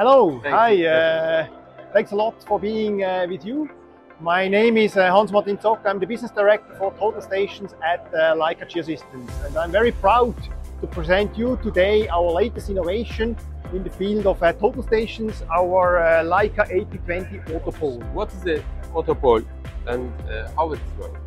[0.00, 0.86] Hello, Thank hi.
[0.86, 1.46] Uh,
[1.92, 3.68] thanks a lot for being uh, with you.
[4.18, 5.84] My name is uh, Hans Martin Zogg.
[5.84, 10.34] I'm the business director for Total Stations at uh, Leica Geosystems, and I'm very proud
[10.80, 13.36] to present you today our latest innovation
[13.74, 18.02] in the field of uh, total stations, our uh, Leica AP20 Autopole.
[18.14, 19.44] What is the autopole
[19.86, 21.20] and uh, how it works?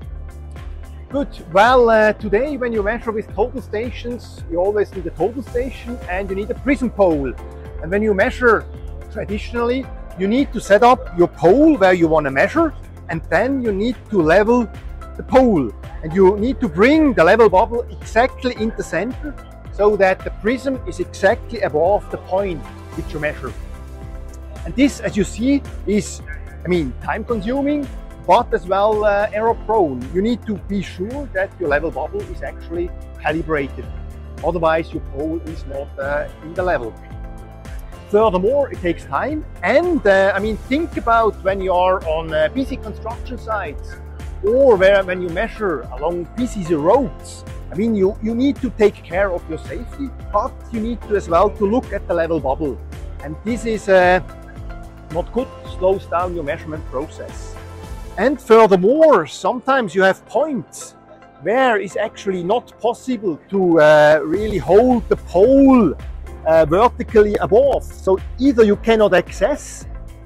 [1.10, 1.30] Good.
[1.54, 6.00] Well, uh, today when you measure with total stations, you always need a total station
[6.10, 7.36] and you need a prism pole.
[7.84, 8.66] And when you measure
[9.12, 9.86] traditionally,
[10.18, 12.74] you need to set up your pole where you want to measure
[13.10, 14.70] and then you need to level
[15.18, 15.70] the pole.
[16.02, 19.36] And you need to bring the level bubble exactly in the center
[19.74, 22.62] so that the prism is exactly above the point
[22.96, 23.52] which you measure.
[24.66, 26.22] And this, as you see, is,
[26.64, 27.86] I mean, time consuming,
[28.26, 30.02] but as well uh, error prone.
[30.14, 32.90] You need to be sure that your level bubble is actually
[33.22, 33.86] calibrated.
[34.42, 36.94] Otherwise, your pole is not uh, in the level.
[38.14, 39.44] Furthermore, it takes time.
[39.64, 43.96] And uh, I mean, think about when you are on uh, busy construction sites
[44.44, 47.44] or where when you measure along busy roads.
[47.72, 51.16] I mean, you, you need to take care of your safety, but you need to
[51.16, 52.78] as well to look at the level bubble.
[53.24, 54.20] And this is uh,
[55.12, 57.56] not good, slows down your measurement process.
[58.20, 60.92] And furthermore, sometimes you have points
[61.42, 65.96] where it's actually not possible to uh, really hold the pole
[66.46, 67.84] uh, vertically above.
[67.84, 69.86] So either you cannot access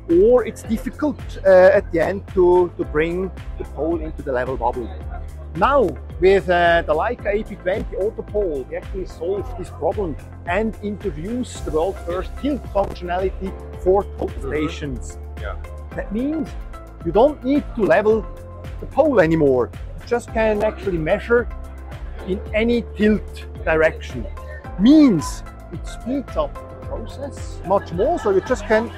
[0.09, 4.55] or it's difficult uh, at the end to, to bring the pole into the level
[4.57, 4.89] bubble.
[5.55, 11.71] Now, with uh, the Leica AP20 Autopole, we actually solved this problem and introduced the
[11.71, 13.51] world's first tilt functionality
[13.81, 15.17] for total stations.
[15.41, 15.55] Yeah.
[15.95, 16.49] That means
[17.05, 18.25] you don't need to level
[18.79, 19.71] the pole anymore.
[19.99, 21.49] You just can actually measure
[22.27, 24.25] in any tilt direction.
[24.79, 28.19] Means it speeds up the process much more.
[28.19, 28.91] So you just can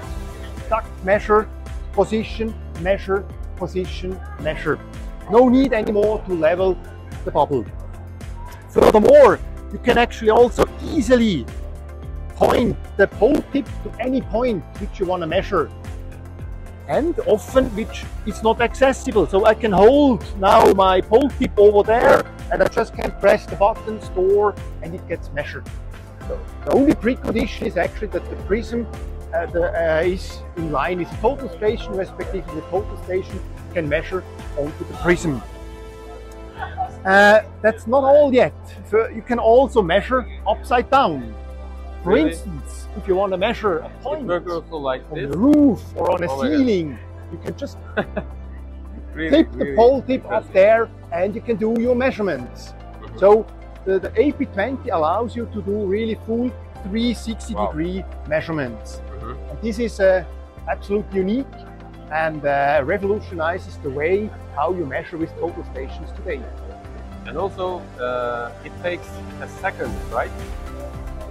[1.03, 1.49] measure,
[1.93, 3.25] position, measure,
[3.55, 4.79] position, measure.
[5.31, 6.77] No need anymore to level
[7.25, 7.65] the bubble.
[8.69, 9.39] Furthermore,
[9.71, 11.45] you can actually also easily
[12.35, 15.69] point the pole tip to any point which you want to measure
[16.87, 19.27] and often which is not accessible.
[19.27, 23.45] So I can hold now my pole tip over there and I just can press
[23.45, 25.69] the button, store, and it gets measured.
[26.29, 28.85] So the only precondition is actually that the prism
[29.33, 33.39] uh, the, uh, is in line with the total station, respectively the total station
[33.73, 34.23] can measure
[34.57, 35.41] onto the prism.
[37.05, 38.53] Uh, that's not all yet.
[38.89, 41.33] So you can also measure upside down.
[42.03, 42.29] For Really?
[42.29, 45.31] instance, if you want to measure a point like on this.
[45.31, 46.97] the roof or on a Oh ceiling,
[47.31, 47.77] you can just
[49.13, 52.73] Really, tip the pole tip up there and you can do your measurements.
[53.01, 53.19] Mhm.
[53.19, 53.45] So
[53.85, 56.49] the, the AP20 allows you to do really full
[56.83, 57.67] 360 Wow.
[57.67, 59.01] degree measurements.
[59.21, 59.35] Mhm.
[59.49, 60.23] And this is uh,
[60.69, 61.53] absolutely unique
[62.11, 66.41] and uh, revolutionizes the way how you measure with total stations today.
[67.27, 69.07] And also, uh, it takes
[69.41, 70.31] a second, right?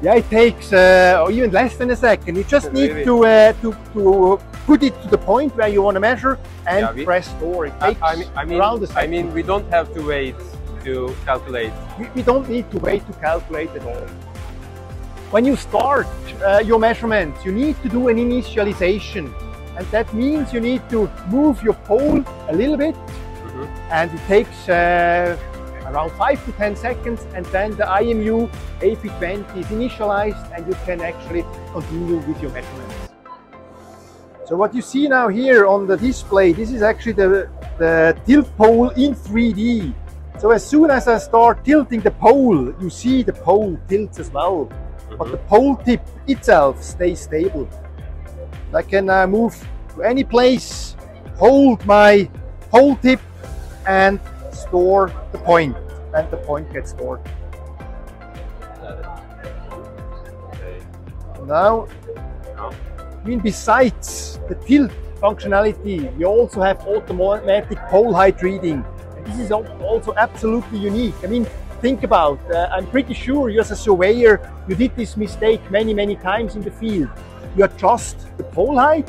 [0.00, 2.36] Yeah, it takes uh, or even less than a second.
[2.36, 3.04] You just need Really?
[3.04, 6.80] to, uh, to to put it to the point where you want to measure and
[6.80, 7.66] Yeah, we- press store.
[7.66, 9.10] It I, takes I I mean, around a I second.
[9.10, 10.36] mean, we don't have to wait
[10.88, 11.72] to calculate.
[11.98, 14.06] we, we don't need to wait to calculate at all.
[15.34, 16.06] When you start
[16.42, 19.24] uh, your measurements, you need to do an initialization.
[19.76, 20.98] And that means you need to
[21.28, 22.96] move your pole a little bit
[23.58, 23.66] Mhm.
[23.98, 25.36] and it takes uh,
[25.88, 28.48] around 5 to 10 seconds and then the IMU
[28.80, 32.94] AP20 is initialized and you can actually continue with your measurements.
[34.48, 37.48] So what you see now here on the display, this is actually the,
[37.78, 39.92] the tilt pole in 3D.
[40.38, 44.30] So as soon as I start tilting the pole, you see the pole tilts as
[44.30, 44.70] well.
[45.18, 47.68] But the pole tip itself stays stable.
[48.72, 49.56] I can uh, move
[49.94, 50.94] to any place,
[51.36, 52.30] hold my
[52.70, 53.20] pole tip
[53.86, 54.20] and
[54.52, 55.76] store the point.
[56.14, 57.20] And the point gets stored.
[60.52, 60.80] Okay.
[61.46, 61.88] Now.
[62.56, 68.84] I mean, besides the tilt functionality, we also have automatic pole height reading.
[69.28, 71.14] This is also absolutely unique.
[71.22, 71.44] I mean,
[71.82, 75.92] think about, uh, I'm pretty sure you as a surveyor, you did this mistake many,
[75.92, 77.10] many times in the field.
[77.54, 79.08] You adjust the pole height.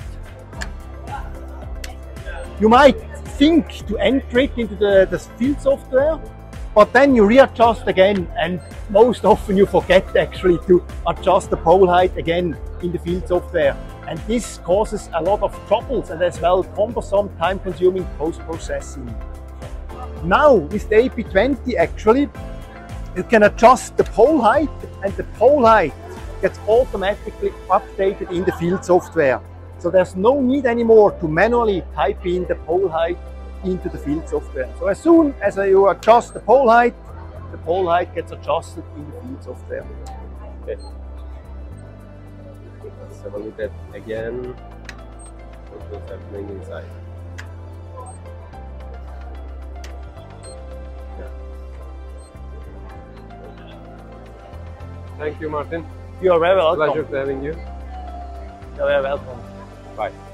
[2.60, 3.00] You might
[3.40, 6.20] think to enter it into the, the field software,
[6.76, 11.88] but then you readjust again and most often you forget actually to adjust the pole
[11.88, 13.76] height again in the field software
[14.08, 19.08] and this causes a lot of troubles and as well cumbersome time consuming post processing
[20.24, 22.30] now with the ap20 actually
[23.16, 24.70] you can adjust the pole height
[25.04, 25.94] and the pole height
[26.42, 29.42] gets automatically updated in the field software.
[29.80, 33.18] So there's no need anymore to manually type in the pole height
[33.64, 34.70] into the field software.
[34.80, 36.96] So as soon as you adjust the pole height,
[37.52, 39.86] the pole height gets adjusted in the field software.
[40.64, 40.82] Okay.
[43.02, 44.56] Let's have a look at again
[45.90, 46.86] what's happening inside.
[55.20, 55.86] Thank you, Martin.
[56.22, 57.06] You are very welcome.
[57.06, 57.52] Pleasure having you.
[57.52, 59.40] You are very welcome.
[59.98, 60.29] Bye.